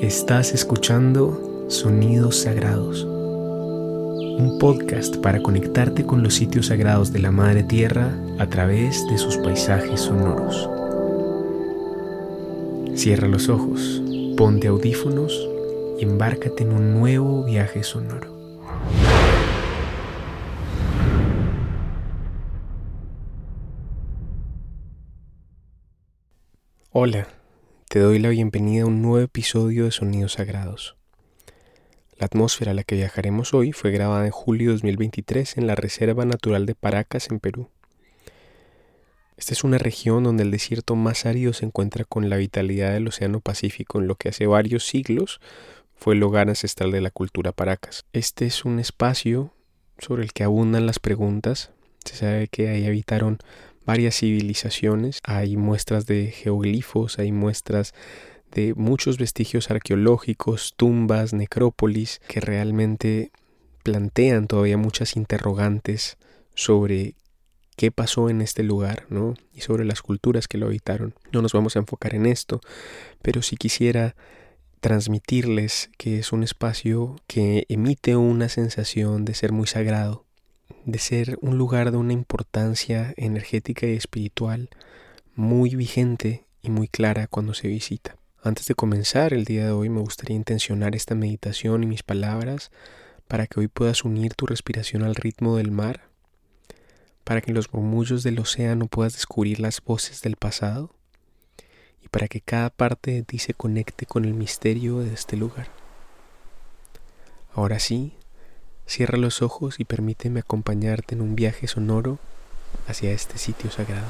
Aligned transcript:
Estás 0.00 0.52
escuchando 0.52 1.66
Sonidos 1.70 2.42
Sagrados, 2.42 3.02
un 3.02 4.58
podcast 4.60 5.16
para 5.16 5.40
conectarte 5.40 6.04
con 6.04 6.22
los 6.22 6.34
sitios 6.34 6.66
sagrados 6.66 7.14
de 7.14 7.20
la 7.20 7.30
Madre 7.30 7.62
Tierra 7.62 8.12
a 8.38 8.46
través 8.46 9.06
de 9.08 9.16
sus 9.16 9.38
paisajes 9.38 10.02
sonoros. 10.02 10.68
Cierra 12.94 13.26
los 13.26 13.48
ojos, 13.48 14.02
ponte 14.36 14.68
audífonos 14.68 15.48
y 15.98 16.04
embárcate 16.04 16.64
en 16.64 16.72
un 16.72 16.92
nuevo 16.92 17.44
viaje 17.44 17.82
sonoro. 17.82 18.36
Hola 26.92 27.26
te 27.88 28.00
doy 28.00 28.18
la 28.18 28.30
bienvenida 28.30 28.82
a 28.82 28.86
un 28.86 29.00
nuevo 29.00 29.20
episodio 29.20 29.84
de 29.84 29.92
Sonidos 29.92 30.32
Sagrados. 30.32 30.96
La 32.18 32.26
atmósfera 32.26 32.72
a 32.72 32.74
la 32.74 32.82
que 32.82 32.96
viajaremos 32.96 33.54
hoy 33.54 33.70
fue 33.70 33.92
grabada 33.92 34.26
en 34.26 34.32
julio 34.32 34.70
de 34.70 34.74
2023 34.74 35.56
en 35.58 35.68
la 35.68 35.76
Reserva 35.76 36.24
Natural 36.24 36.66
de 36.66 36.74
Paracas, 36.74 37.30
en 37.30 37.38
Perú. 37.38 37.70
Esta 39.36 39.52
es 39.52 39.62
una 39.62 39.78
región 39.78 40.24
donde 40.24 40.42
el 40.42 40.50
desierto 40.50 40.96
más 40.96 41.26
árido 41.26 41.52
se 41.52 41.64
encuentra 41.64 42.04
con 42.04 42.28
la 42.28 42.36
vitalidad 42.36 42.92
del 42.92 43.06
Océano 43.06 43.38
Pacífico, 43.40 44.00
en 44.00 44.08
lo 44.08 44.16
que 44.16 44.30
hace 44.30 44.46
varios 44.46 44.84
siglos 44.84 45.40
fue 45.94 46.14
el 46.14 46.22
hogar 46.24 46.48
ancestral 46.48 46.90
de 46.90 47.00
la 47.00 47.10
cultura 47.10 47.52
Paracas. 47.52 48.04
Este 48.12 48.46
es 48.46 48.64
un 48.64 48.80
espacio 48.80 49.54
sobre 49.98 50.24
el 50.24 50.32
que 50.32 50.42
abundan 50.42 50.86
las 50.86 50.98
preguntas. 50.98 51.70
Se 52.04 52.16
sabe 52.16 52.48
que 52.48 52.68
ahí 52.68 52.84
habitaron 52.84 53.38
varias 53.86 54.16
civilizaciones, 54.16 55.20
hay 55.22 55.56
muestras 55.56 56.06
de 56.06 56.32
geoglifos, 56.32 57.18
hay 57.18 57.32
muestras 57.32 57.94
de 58.50 58.74
muchos 58.74 59.16
vestigios 59.16 59.70
arqueológicos, 59.70 60.74
tumbas, 60.76 61.32
necrópolis, 61.32 62.20
que 62.28 62.40
realmente 62.40 63.30
plantean 63.82 64.48
todavía 64.48 64.76
muchas 64.76 65.16
interrogantes 65.16 66.18
sobre 66.54 67.14
qué 67.76 67.92
pasó 67.92 68.28
en 68.28 68.40
este 68.40 68.62
lugar, 68.62 69.06
¿no? 69.08 69.34
Y 69.52 69.60
sobre 69.60 69.84
las 69.84 70.02
culturas 70.02 70.48
que 70.48 70.58
lo 70.58 70.66
habitaron. 70.66 71.14
No 71.30 71.42
nos 71.42 71.52
vamos 71.52 71.76
a 71.76 71.78
enfocar 71.78 72.14
en 72.14 72.26
esto, 72.26 72.60
pero 73.22 73.42
sí 73.42 73.56
quisiera 73.56 74.16
transmitirles 74.80 75.90
que 75.96 76.18
es 76.18 76.32
un 76.32 76.42
espacio 76.42 77.16
que 77.26 77.66
emite 77.68 78.16
una 78.16 78.48
sensación 78.48 79.24
de 79.24 79.34
ser 79.34 79.52
muy 79.52 79.66
sagrado, 79.66 80.25
de 80.84 80.98
ser 80.98 81.38
un 81.40 81.58
lugar 81.58 81.90
de 81.90 81.96
una 81.96 82.12
importancia 82.12 83.12
energética 83.16 83.86
y 83.86 83.94
espiritual 83.94 84.70
muy 85.34 85.76
vigente 85.76 86.44
y 86.62 86.70
muy 86.70 86.88
clara 86.88 87.26
cuando 87.26 87.54
se 87.54 87.68
visita. 87.68 88.16
Antes 88.42 88.66
de 88.66 88.74
comenzar 88.74 89.34
el 89.34 89.44
día 89.44 89.66
de 89.66 89.72
hoy 89.72 89.88
me 89.88 90.00
gustaría 90.00 90.36
intencionar 90.36 90.94
esta 90.94 91.14
meditación 91.14 91.82
y 91.82 91.86
mis 91.86 92.02
palabras 92.02 92.70
para 93.28 93.46
que 93.46 93.60
hoy 93.60 93.68
puedas 93.68 94.04
unir 94.04 94.34
tu 94.34 94.46
respiración 94.46 95.02
al 95.02 95.14
ritmo 95.14 95.56
del 95.56 95.70
mar, 95.70 96.08
para 97.24 97.40
que 97.40 97.50
en 97.50 97.56
los 97.56 97.72
murmullos 97.72 98.22
del 98.22 98.38
océano 98.38 98.86
puedas 98.86 99.14
descubrir 99.14 99.58
las 99.58 99.82
voces 99.82 100.22
del 100.22 100.36
pasado 100.36 100.94
y 102.02 102.08
para 102.08 102.28
que 102.28 102.40
cada 102.40 102.70
parte 102.70 103.10
de 103.10 103.22
ti 103.22 103.38
se 103.38 103.52
conecte 103.52 104.06
con 104.06 104.24
el 104.24 104.34
misterio 104.34 105.00
de 105.00 105.12
este 105.12 105.36
lugar. 105.36 105.68
Ahora 107.52 107.80
sí, 107.80 108.12
Cierra 108.86 109.18
los 109.18 109.42
ojos 109.42 109.80
y 109.80 109.84
permíteme 109.84 110.40
acompañarte 110.40 111.16
en 111.16 111.20
un 111.20 111.34
viaje 111.34 111.66
sonoro 111.66 112.18
hacia 112.86 113.10
este 113.10 113.36
sitio 113.36 113.70
sagrado. 113.70 114.06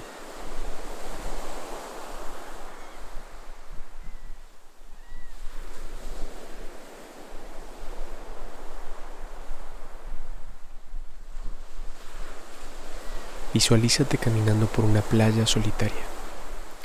Visualízate 13.55 14.19
caminando 14.19 14.67
por 14.67 14.85
una 14.85 15.01
playa 15.01 15.47
solitaria. 15.47 16.05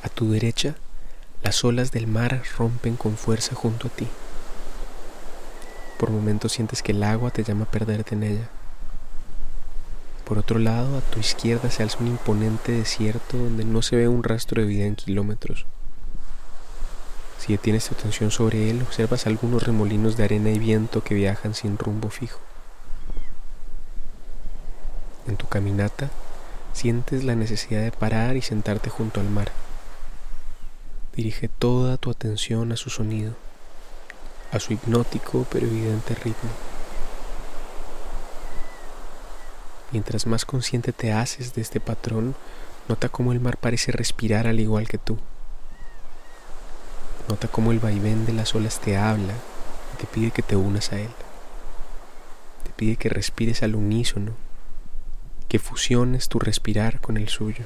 A 0.03 0.07
tu 0.07 0.31
derecha, 0.31 0.75
las 1.44 1.66
olas 1.66 1.91
del 1.91 2.07
mar 2.07 2.41
rompen 2.57 2.96
con 2.96 3.18
fuerza 3.18 3.53
junto 3.56 3.88
a 3.88 3.90
ti. 3.90 4.07
Por 6.01 6.09
momentos 6.09 6.53
sientes 6.53 6.81
que 6.81 6.94
el 6.94 7.03
agua 7.03 7.29
te 7.29 7.44
llama 7.44 7.66
a 7.66 7.69
perderte 7.69 8.16
en 8.16 8.23
ella. 8.23 8.50
Por 10.25 10.39
otro 10.39 10.57
lado, 10.57 10.97
a 10.97 11.01
tu 11.01 11.19
izquierda 11.19 11.69
se 11.69 11.84
alza 11.84 12.00
un 12.00 12.07
imponente 12.07 12.72
desierto 12.72 13.38
donde 13.38 13.66
no 13.66 13.84
se 13.84 13.97
ve 13.97 14.07
un 14.07 14.23
rastro 14.23 14.63
de 14.63 14.67
vida 14.67 14.85
en 14.85 14.95
kilómetros. 14.95 15.67
Si 17.38 17.53
detienes 17.53 17.88
tu 17.88 17.94
atención 17.94 18.31
sobre 18.31 18.72
él, 18.72 18.81
observas 18.81 19.28
algunos 19.28 19.62
remolinos 19.62 20.17
de 20.17 20.23
arena 20.23 20.50
y 20.50 20.57
viento 20.57 21.03
que 21.03 21.13
viajan 21.13 21.53
sin 21.53 21.78
rumbo 21.78 22.09
fijo. 22.09 22.39
En 25.28 25.38
tu 25.38 25.47
caminata, 25.47 26.09
sientes 26.73 27.23
la 27.23 27.35
necesidad 27.35 27.83
de 27.83 27.91
parar 27.91 28.38
y 28.38 28.41
sentarte 28.41 28.89
junto 28.89 29.19
al 29.19 29.29
mar. 29.29 29.51
Dirige 31.16 31.47
toda 31.47 31.97
tu 31.97 32.09
atención 32.09 32.72
a 32.72 32.75
su 32.75 32.89
sonido 32.89 33.35
a 34.51 34.59
su 34.59 34.73
hipnótico 34.73 35.45
pero 35.50 35.67
evidente 35.67 36.16
ritmo. 36.16 36.50
Mientras 39.91 40.25
más 40.25 40.45
consciente 40.45 40.94
te 40.94 41.12
haces 41.12 41.53
de 41.53 41.62
este 41.62 41.79
patrón, 41.79 42.35
nota 42.88 43.09
cómo 43.09 43.34
el 43.34 43.41
mar 43.41 43.57
parece 43.57 43.91
respirar 43.91 44.47
al 44.47 44.59
igual 44.59 44.88
que 44.88 44.97
tú. 44.97 45.17
Nota 47.28 47.47
cómo 47.47 47.72
el 47.72 47.79
vaivén 47.79 48.25
de 48.25 48.34
las 48.34 48.56
olas 48.56 48.79
te 48.79 48.97
habla 48.97 49.34
y 49.94 49.97
te 49.97 50.07
pide 50.07 50.31
que 50.31 50.41
te 50.41 50.56
unas 50.56 50.91
a 50.94 51.00
él. 51.00 51.12
Te 52.63 52.72
pide 52.72 52.95
que 52.95 53.09
respires 53.09 53.63
al 53.63 53.75
unísono, 53.75 54.33
que 55.50 55.59
fusiones 55.59 56.29
tu 56.29 56.39
respirar 56.39 57.01
con 57.01 57.18
el 57.18 57.28
suyo. 57.28 57.66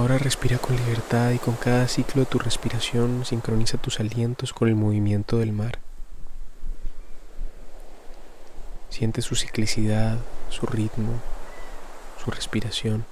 Ahora 0.00 0.16
respira 0.16 0.56
con 0.56 0.76
libertad 0.76 1.30
y 1.32 1.38
con 1.38 1.56
cada 1.56 1.86
ciclo 1.86 2.22
de 2.22 2.26
tu 2.26 2.38
respiración 2.38 3.26
sincroniza 3.26 3.76
tus 3.76 4.00
alientos 4.00 4.54
con 4.54 4.68
el 4.68 4.74
movimiento 4.74 5.36
del 5.36 5.52
mar. 5.52 5.78
Siente 8.88 9.20
su 9.20 9.34
ciclicidad, 9.34 10.16
su 10.48 10.64
ritmo, 10.64 11.20
su 12.24 12.30
respiración. 12.30 13.04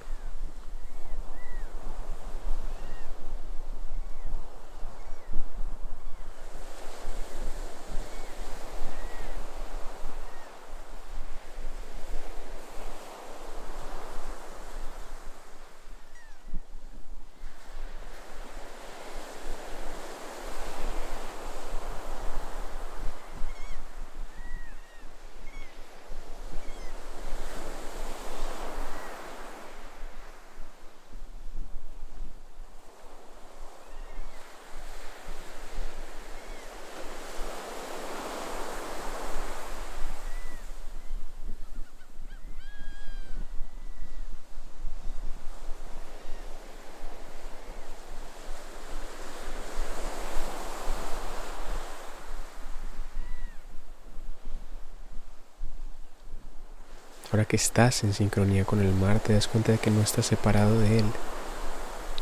Ahora 57.31 57.45
que 57.45 57.55
estás 57.55 58.03
en 58.03 58.13
sincronía 58.13 58.65
con 58.65 58.79
el 58.81 58.91
mar, 58.93 59.19
te 59.19 59.33
das 59.33 59.47
cuenta 59.47 59.71
de 59.71 59.77
que 59.77 59.91
no 59.91 60.01
estás 60.01 60.25
separado 60.25 60.79
de 60.79 60.99
él 60.99 61.05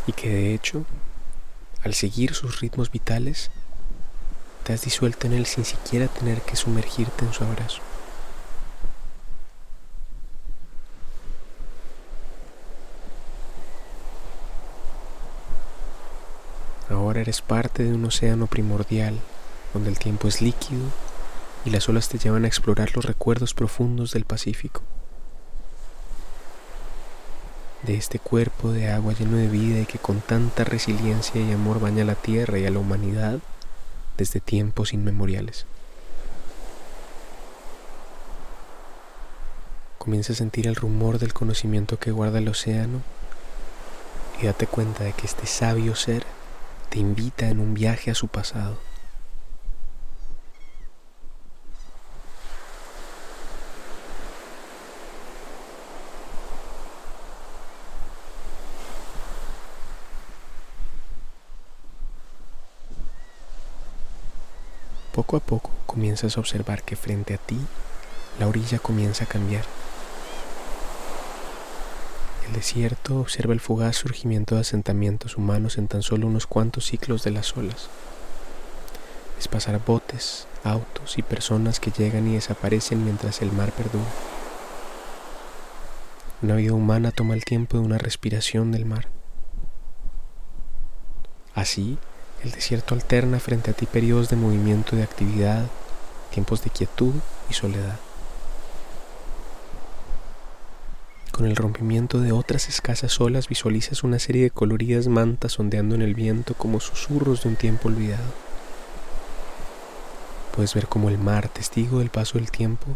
y 0.05 0.11
que 0.11 0.29
de 0.29 0.53
hecho 0.53 0.85
al 1.83 1.93
seguir 1.93 2.33
sus 2.33 2.59
ritmos 2.59 2.91
vitales, 2.91 3.49
te 4.63 4.73
has 4.73 4.81
disuelto 4.81 5.27
en 5.27 5.33
él 5.33 5.45
sin 5.45 5.63
siquiera 5.63 6.07
tener 6.07 6.41
que 6.41 6.57
sumergirte 6.57 7.23
en 7.23 7.31
su 7.31 7.45
abrazo. 7.45 7.81
Ahora 16.89 17.21
eres 17.21 17.41
parte 17.41 17.83
de 17.83 17.93
un 17.93 18.03
océano 18.03 18.47
primordial 18.47 19.17
donde 19.73 19.89
el 19.89 19.97
tiempo 19.97 20.27
es 20.27 20.41
líquido 20.41 20.83
y 21.67 21.69
las 21.69 21.89
olas 21.89 22.07
te 22.07 22.17
llevan 22.17 22.45
a 22.45 22.47
explorar 22.47 22.95
los 22.95 23.03
recuerdos 23.03 23.53
profundos 23.53 24.13
del 24.13 24.23
Pacífico. 24.23 24.83
De 27.83 27.95
este 27.95 28.19
cuerpo 28.19 28.71
de 28.71 28.89
agua 28.89 29.11
lleno 29.11 29.35
de 29.35 29.49
vida 29.49 29.81
y 29.81 29.85
que 29.85 29.99
con 29.99 30.21
tanta 30.21 30.63
resiliencia 30.63 31.41
y 31.41 31.51
amor 31.51 31.81
baña 31.81 32.05
la 32.05 32.15
tierra 32.15 32.57
y 32.57 32.65
a 32.65 32.71
la 32.71 32.79
humanidad 32.79 33.39
desde 34.17 34.39
tiempos 34.39 34.93
inmemoriales. 34.93 35.65
Comienza 39.97 40.31
a 40.31 40.37
sentir 40.37 40.67
el 40.67 40.75
rumor 40.75 41.19
del 41.19 41.33
conocimiento 41.33 41.99
que 41.99 42.11
guarda 42.11 42.39
el 42.39 42.47
océano 42.47 43.01
y 44.41 44.45
date 44.45 44.67
cuenta 44.67 45.03
de 45.03 45.11
que 45.11 45.25
este 45.25 45.47
sabio 45.47 45.95
ser 45.95 46.25
te 46.89 46.99
invita 46.99 47.49
en 47.49 47.59
un 47.59 47.73
viaje 47.73 48.09
a 48.09 48.15
su 48.15 48.29
pasado. 48.29 48.86
Poco 65.17 65.35
a 65.35 65.39
poco 65.39 65.71
comienzas 65.87 66.37
a 66.37 66.39
observar 66.39 66.83
que 66.83 66.95
frente 66.95 67.33
a 67.33 67.39
ti 67.39 67.57
la 68.39 68.47
orilla 68.47 68.77
comienza 68.77 69.23
a 69.23 69.27
cambiar. 69.27 69.63
El 72.45 72.53
desierto 72.53 73.19
observa 73.19 73.53
el 73.53 73.59
fugaz 73.59 73.95
surgimiento 73.95 74.53
de 74.53 74.61
asentamientos 74.61 75.35
humanos 75.35 75.79
en 75.79 75.87
tan 75.87 76.03
solo 76.03 76.27
unos 76.27 76.45
cuantos 76.45 76.85
ciclos 76.85 77.23
de 77.23 77.31
las 77.31 77.57
olas. 77.57 77.89
Es 79.39 79.47
pasar 79.47 79.83
botes, 79.83 80.45
autos 80.63 81.17
y 81.17 81.23
personas 81.23 81.79
que 81.79 81.89
llegan 81.89 82.27
y 82.27 82.35
desaparecen 82.35 83.03
mientras 83.03 83.41
el 83.41 83.51
mar 83.51 83.71
perdura. 83.71 84.05
Una 86.43 86.53
vida 86.57 86.73
humana 86.73 87.11
toma 87.11 87.33
el 87.33 87.43
tiempo 87.43 87.77
de 87.77 87.83
una 87.83 87.97
respiración 87.97 88.71
del 88.71 88.85
mar. 88.85 89.07
Así, 91.55 91.97
el 92.43 92.51
desierto 92.51 92.93
alterna 92.93 93.39
frente 93.39 93.71
a 93.71 93.73
ti 93.73 93.85
periodos 93.85 94.29
de 94.29 94.35
movimiento 94.35 94.95
y 94.95 94.99
de 94.99 95.03
actividad, 95.03 95.65
tiempos 96.31 96.63
de 96.63 96.69
quietud 96.69 97.13
y 97.49 97.53
soledad. 97.53 97.97
Con 101.31 101.45
el 101.45 101.55
rompimiento 101.55 102.19
de 102.19 102.31
otras 102.31 102.67
escasas 102.67 103.19
olas 103.21 103.47
visualizas 103.47 104.03
una 104.03 104.17
serie 104.17 104.43
de 104.43 104.49
coloridas 104.49 105.07
mantas 105.07 105.59
ondeando 105.59 105.95
en 105.95 106.01
el 106.01 106.15
viento 106.15 106.55
como 106.55 106.79
susurros 106.79 107.43
de 107.43 107.49
un 107.49 107.55
tiempo 107.55 107.89
olvidado. 107.89 108.33
Puedes 110.55 110.73
ver 110.73 110.87
cómo 110.87 111.09
el 111.09 111.19
mar, 111.19 111.47
testigo 111.49 111.99
del 111.99 112.09
paso 112.09 112.39
del 112.39 112.49
tiempo, 112.49 112.87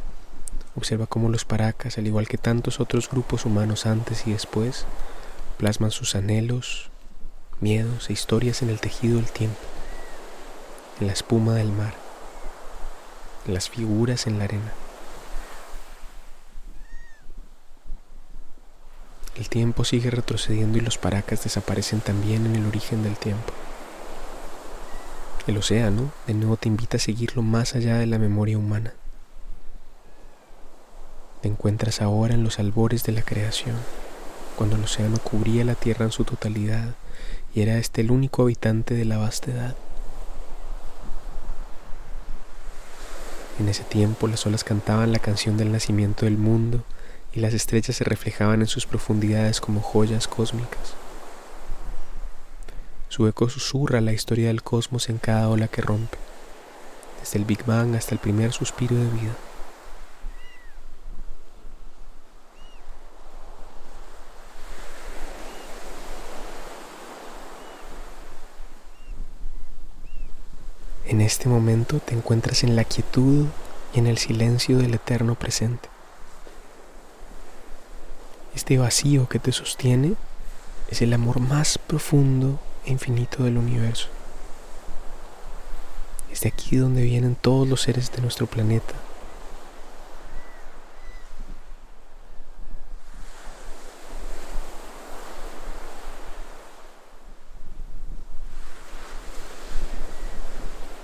observa 0.75 1.05
cómo 1.05 1.29
los 1.29 1.45
paracas, 1.45 1.97
al 1.97 2.07
igual 2.07 2.27
que 2.27 2.37
tantos 2.37 2.79
otros 2.79 3.09
grupos 3.09 3.45
humanos 3.45 3.85
antes 3.85 4.25
y 4.25 4.33
después, 4.33 4.85
plasman 5.57 5.91
sus 5.91 6.15
anhelos, 6.15 6.90
miedos 7.61 8.09
e 8.09 8.13
historias 8.13 8.61
en 8.63 8.69
el 8.69 8.79
tejido 8.79 9.17
del 9.17 9.31
tiempo, 9.31 9.59
en 10.99 11.07
la 11.07 11.13
espuma 11.13 11.53
del 11.53 11.71
mar, 11.71 11.93
en 13.47 13.53
las 13.53 13.69
figuras 13.69 14.27
en 14.27 14.39
la 14.39 14.45
arena. 14.45 14.73
El 19.35 19.47
tiempo 19.47 19.85
sigue 19.85 20.11
retrocediendo 20.11 20.77
y 20.77 20.81
los 20.81 20.97
paracas 20.97 21.43
desaparecen 21.43 22.01
también 22.01 22.45
en 22.45 22.55
el 22.55 22.65
origen 22.65 23.03
del 23.03 23.15
tiempo. 23.15 23.53
El 25.47 25.57
océano 25.57 26.11
de 26.27 26.33
nuevo 26.33 26.57
te 26.57 26.67
invita 26.67 26.97
a 26.97 26.99
seguirlo 26.99 27.41
más 27.41 27.75
allá 27.75 27.97
de 27.97 28.05
la 28.05 28.19
memoria 28.19 28.57
humana. 28.57 28.93
Te 31.41 31.47
encuentras 31.47 32.01
ahora 32.01 32.35
en 32.35 32.43
los 32.43 32.59
albores 32.59 33.03
de 33.03 33.13
la 33.13 33.23
creación, 33.23 33.75
cuando 34.61 34.75
el 34.75 34.83
océano 34.83 35.17
cubría 35.17 35.65
la 35.65 35.73
tierra 35.73 36.05
en 36.05 36.11
su 36.11 36.23
totalidad 36.23 36.93
y 37.55 37.63
era 37.63 37.79
este 37.79 38.01
el 38.01 38.11
único 38.11 38.43
habitante 38.43 38.93
de 38.93 39.05
la 39.05 39.17
vastedad. 39.17 39.75
En 43.59 43.67
ese 43.67 43.83
tiempo 43.83 44.27
las 44.27 44.45
olas 44.45 44.63
cantaban 44.63 45.11
la 45.11 45.17
canción 45.17 45.57
del 45.57 45.71
nacimiento 45.71 46.25
del 46.25 46.37
mundo 46.37 46.83
y 47.33 47.39
las 47.39 47.55
estrellas 47.55 47.95
se 47.95 48.03
reflejaban 48.03 48.61
en 48.61 48.67
sus 48.67 48.85
profundidades 48.85 49.61
como 49.61 49.81
joyas 49.81 50.27
cósmicas. 50.27 50.93
Su 53.09 53.25
eco 53.25 53.49
susurra 53.49 53.99
la 53.99 54.13
historia 54.13 54.49
del 54.49 54.61
cosmos 54.61 55.09
en 55.09 55.17
cada 55.17 55.49
ola 55.49 55.69
que 55.69 55.81
rompe, 55.81 56.19
desde 57.19 57.39
el 57.39 57.45
Big 57.45 57.65
Bang 57.65 57.95
hasta 57.95 58.13
el 58.13 58.19
primer 58.19 58.53
suspiro 58.53 58.95
de 58.95 59.09
vida. 59.09 59.33
En 71.11 71.19
este 71.19 71.49
momento 71.49 71.99
te 71.99 72.15
encuentras 72.15 72.63
en 72.63 72.77
la 72.77 72.85
quietud 72.85 73.47
y 73.93 73.99
en 73.99 74.07
el 74.07 74.17
silencio 74.17 74.77
del 74.77 74.93
eterno 74.93 75.35
presente. 75.35 75.89
Este 78.55 78.77
vacío 78.77 79.27
que 79.27 79.37
te 79.37 79.51
sostiene 79.51 80.13
es 80.89 81.01
el 81.01 81.11
amor 81.11 81.41
más 81.41 81.77
profundo 81.77 82.61
e 82.85 82.91
infinito 82.91 83.43
del 83.43 83.57
universo. 83.57 84.07
Es 86.31 86.39
de 86.39 86.47
aquí 86.47 86.77
donde 86.77 87.01
vienen 87.03 87.35
todos 87.35 87.67
los 87.67 87.81
seres 87.81 88.09
de 88.13 88.21
nuestro 88.21 88.47
planeta 88.47 88.93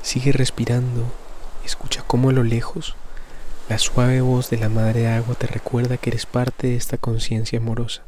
Sigue 0.08 0.32
respirando 0.32 1.04
escucha 1.66 2.02
cómo 2.02 2.30
a 2.30 2.32
lo 2.32 2.46
lejos 2.46 2.96
la 3.68 3.78
suave 3.78 4.22
voz 4.22 4.50
de 4.50 4.56
la 4.56 4.70
Madre 4.70 5.10
Agua 5.10 5.36
te 5.36 5.48
recuerda 5.48 5.98
que 5.98 6.12
eres 6.12 6.26
parte 6.26 6.68
de 6.68 6.78
esta 6.78 6.98
conciencia 6.98 7.60
amorosa. 7.60 8.04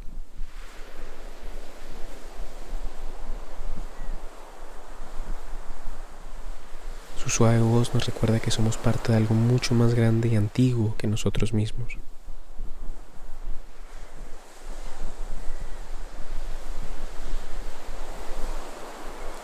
Su 7.22 7.28
suave 7.28 7.60
voz 7.60 7.92
nos 7.92 8.06
recuerda 8.06 8.40
que 8.40 8.50
somos 8.50 8.78
parte 8.78 9.12
de 9.12 9.18
algo 9.18 9.34
mucho 9.34 9.74
más 9.74 9.92
grande 9.92 10.28
y 10.28 10.36
antiguo 10.36 10.96
que 10.96 11.06
nosotros 11.06 11.52
mismos. 11.52 11.98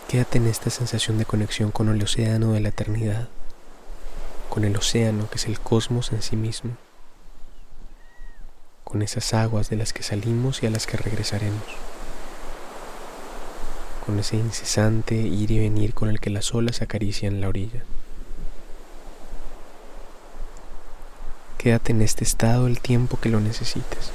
Quédate 0.07 0.37
en 0.37 0.47
esta 0.47 0.69
sensación 0.69 1.17
de 1.17 1.25
conexión 1.25 1.71
con 1.71 1.89
el 1.89 2.01
océano 2.01 2.53
de 2.53 2.61
la 2.61 2.69
eternidad, 2.69 3.27
con 4.49 4.63
el 4.63 4.77
océano 4.77 5.29
que 5.29 5.35
es 5.35 5.47
el 5.47 5.59
cosmos 5.59 6.13
en 6.13 6.21
sí 6.21 6.37
mismo, 6.37 6.77
con 8.85 9.01
esas 9.01 9.33
aguas 9.33 9.69
de 9.69 9.75
las 9.75 9.91
que 9.91 10.03
salimos 10.03 10.63
y 10.63 10.65
a 10.65 10.69
las 10.69 10.87
que 10.87 10.95
regresaremos, 10.95 11.61
con 14.05 14.17
ese 14.17 14.37
incesante 14.37 15.15
ir 15.15 15.51
y 15.51 15.59
venir 15.59 15.93
con 15.93 16.07
el 16.07 16.21
que 16.21 16.29
las 16.29 16.55
olas 16.55 16.81
acarician 16.81 17.41
la 17.41 17.49
orilla. 17.49 17.83
Quédate 21.57 21.91
en 21.91 22.01
este 22.01 22.23
estado 22.23 22.67
el 22.67 22.79
tiempo 22.79 23.19
que 23.19 23.27
lo 23.27 23.41
necesites. 23.41 24.13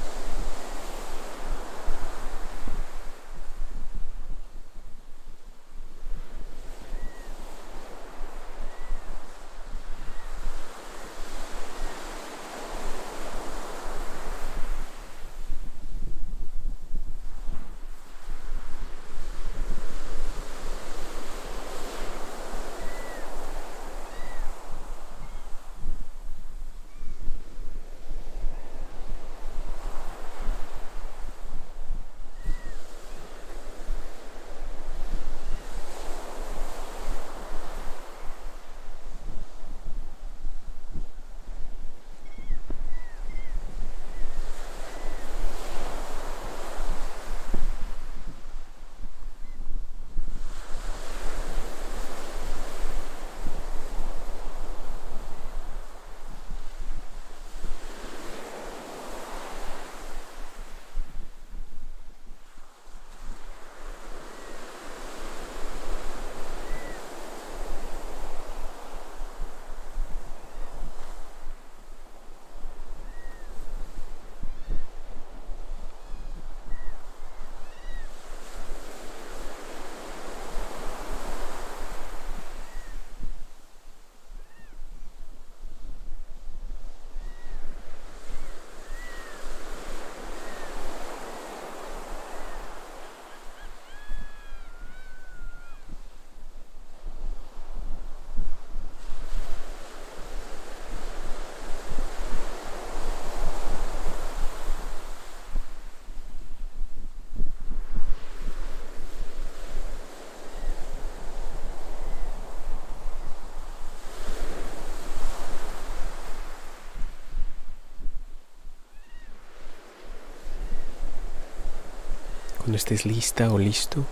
Cuando 122.73 122.85
estés 122.85 123.05
lista 123.05 123.51
o 123.51 123.59
listo, 123.59 124.03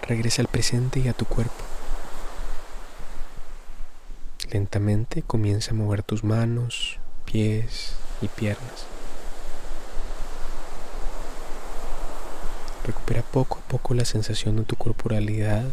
regresa 0.00 0.40
al 0.40 0.48
presente 0.48 1.00
y 1.00 1.08
a 1.08 1.12
tu 1.12 1.26
cuerpo. 1.26 1.64
Lentamente 4.50 5.20
comienza 5.20 5.72
a 5.72 5.74
mover 5.74 6.02
tus 6.02 6.24
manos, 6.24 6.98
pies 7.26 7.92
y 8.22 8.28
piernas. 8.28 8.86
Recupera 12.86 13.20
poco 13.20 13.58
a 13.58 13.68
poco 13.68 13.92
la 13.92 14.06
sensación 14.06 14.56
de 14.56 14.64
tu 14.64 14.74
corporalidad. 14.76 15.66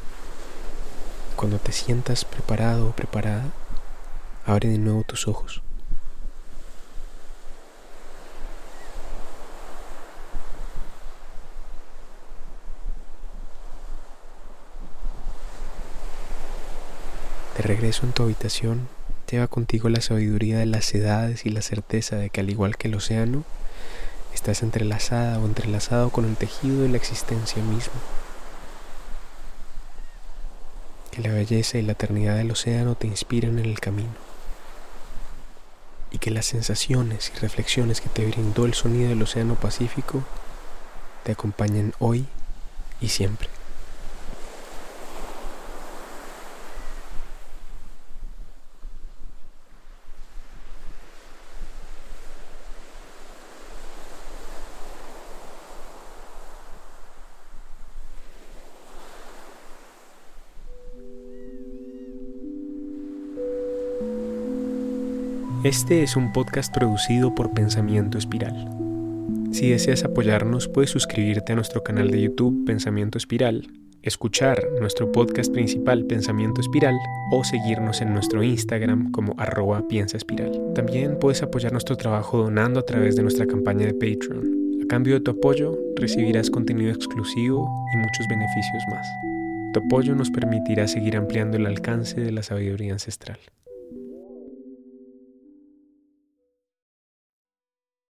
Cuando 1.38 1.60
te 1.60 1.72
sientas 1.72 2.26
preparado 2.26 2.90
o 2.90 2.92
preparada, 2.92 3.46
abre 4.46 4.68
de 4.68 4.80
nuevo 4.80 5.04
tus 5.04 5.30
ojos. 5.30 5.62
De 17.56 17.64
regreso 17.86 18.08
en 18.08 18.14
tu 18.14 18.24
habitación, 18.24 18.88
lleva 19.30 19.46
contigo 19.46 19.90
la 19.90 20.02
sabiduría 20.02 20.58
de 20.58 20.66
las 20.66 20.92
edades 20.96 21.46
y 21.46 21.52
la 21.52 21.62
certeza 21.62 22.16
de 22.16 22.32
que 22.32 22.42
al 22.42 22.50
igual 22.50 22.78
que 22.78 22.88
el 22.88 22.96
océano, 22.96 23.44
estás 24.34 24.64
entrelazada 24.64 25.38
o 25.38 25.46
entrelazado 25.46 26.10
con 26.10 26.26
el 26.26 26.36
tejido 26.36 26.82
de 26.82 26.90
la 26.90 26.98
existencia 26.98 27.62
misma. 27.62 27.94
Que 31.12 31.22
la 31.22 31.32
belleza 31.32 31.78
y 31.78 31.84
la 31.84 31.92
eternidad 31.92 32.38
del 32.38 32.50
océano 32.50 32.96
te 32.96 33.06
inspiren 33.06 33.60
en 33.60 33.66
el 33.66 33.80
camino. 33.80 34.16
Y 36.10 36.18
que 36.18 36.32
las 36.32 36.48
sensaciones 36.48 37.32
y 37.36 37.40
reflexiones 37.40 38.02
que 38.02 38.10
te 38.10 38.26
brindó 38.26 38.66
el 38.66 38.74
sonido 38.74 39.10
del 39.10 39.22
océano 39.22 39.54
Pacífico 39.54 40.24
te 41.24 41.34
acompañen 41.34 41.94
hoy 42.00 42.26
y 43.00 43.10
siempre. 43.10 43.55
Este 65.66 66.04
es 66.04 66.16
un 66.16 66.32
podcast 66.32 66.72
producido 66.72 67.34
por 67.34 67.52
Pensamiento 67.52 68.20
Espiral. 68.20 68.70
Si 69.52 69.68
deseas 69.68 70.04
apoyarnos, 70.04 70.68
puedes 70.68 70.92
suscribirte 70.92 71.54
a 71.54 71.56
nuestro 71.56 71.82
canal 71.82 72.12
de 72.12 72.22
YouTube 72.22 72.66
Pensamiento 72.68 73.18
Espiral, 73.18 73.68
escuchar 74.04 74.64
nuestro 74.80 75.12
podcast 75.12 75.52
principal 75.52 76.06
Pensamiento 76.06 76.62
Espiral 76.62 76.96
o 77.32 77.44
seguirnos 77.44 78.02
en 78.02 78.14
nuestro 78.14 78.44
Instagram 78.44 79.10
como 79.12 79.34
arroba 79.40 79.88
piensa 79.88 80.18
espiral. 80.18 80.52
También 80.76 81.18
puedes 81.18 81.42
apoyar 81.42 81.72
nuestro 81.72 81.98
trabajo 81.98 82.44
donando 82.44 82.82
a 82.82 82.86
través 82.86 83.16
de 83.16 83.24
nuestra 83.24 83.48
campaña 83.48 83.88
de 83.88 83.96
Patreon. 83.96 84.84
A 84.84 84.88
cambio 84.88 85.16
de 85.16 85.22
tu 85.22 85.32
apoyo, 85.32 85.76
recibirás 85.96 86.52
contenido 86.52 86.92
exclusivo 86.92 87.68
y 87.92 87.98
muchos 87.98 88.28
beneficios 88.30 88.84
más. 88.92 89.08
Tu 89.74 89.80
apoyo 89.80 90.14
nos 90.14 90.30
permitirá 90.30 90.88
seguir 90.88 91.18
ampliando 91.18 91.58
el 91.58 91.66
alcance 91.66 92.22
de 92.22 92.32
la 92.32 92.44
sabiduría 92.44 92.94
ancestral. 92.94 93.40